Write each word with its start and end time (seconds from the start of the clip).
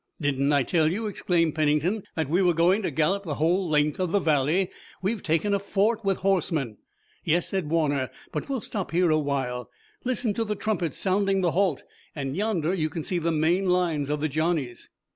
"Didn't 0.19 0.51
I 0.51 0.63
tell 0.63 0.91
you," 0.91 1.05
exclaimed 1.05 1.53
Pennington, 1.53 2.01
"that 2.15 2.27
we 2.27 2.41
were 2.41 2.55
going 2.55 2.81
to 2.81 2.89
gallop 2.89 3.21
the 3.21 3.35
whole 3.35 3.69
length 3.69 3.99
of 3.99 4.11
the 4.11 4.19
valley! 4.19 4.71
We've 5.03 5.21
taken 5.21 5.53
a 5.53 5.59
fort 5.59 6.03
with 6.03 6.17
horsemen!" 6.17 6.77
"Yes," 7.23 7.49
said 7.49 7.69
Warner, 7.69 8.09
"but 8.31 8.49
we'll 8.49 8.61
stop 8.61 8.89
here 8.89 9.11
a 9.11 9.19
while. 9.19 9.69
Listen 10.03 10.33
to 10.33 10.43
the 10.43 10.55
trumpets 10.55 10.97
sounding 10.97 11.41
the 11.41 11.51
halt, 11.51 11.83
and 12.15 12.35
yonder 12.35 12.73
you 12.73 12.89
can 12.89 13.03
see 13.03 13.19
the 13.19 13.31
main 13.31 13.69
lines 13.69 14.09
of 14.09 14.21
the 14.21 14.27
Johnnies." 14.27 14.89